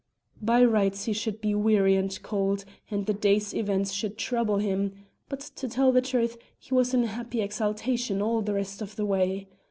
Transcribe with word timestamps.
By 0.41 0.63
rights 0.65 1.05
he 1.05 1.13
should 1.13 1.41
be 1.41 1.53
weary 1.53 1.95
and 1.95 2.19
cold, 2.23 2.65
and 2.89 3.05
the 3.05 3.13
day's 3.13 3.53
events 3.53 3.91
should 3.91 4.17
trouble 4.17 4.57
him; 4.57 4.93
but 5.29 5.41
to 5.57 5.67
tell 5.67 5.91
the 5.91 6.01
truth, 6.01 6.37
he 6.57 6.73
was 6.73 6.95
in 6.95 7.03
a 7.03 7.05
happy 7.05 7.39
exaltation 7.39 8.19
all 8.19 8.41
the 8.41 8.55
rest 8.55 8.81
of 8.81 8.95
the 8.95 9.05
way. 9.05 9.47